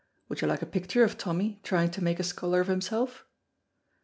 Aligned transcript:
Would 0.29 0.41
you 0.41 0.47
like 0.47 0.63
a 0.63 0.65
picture 0.65 1.03
of 1.03 1.15
Tommy 1.15 1.59
trying 1.61 1.91
to 1.91 2.03
make 2.03 2.19
a 2.19 2.23
scholar 2.23 2.59
of 2.59 2.67
himself? 2.69 3.27